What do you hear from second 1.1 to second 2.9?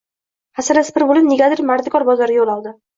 bo‘lib, negadir mardikor bozoriga yo‘l oldi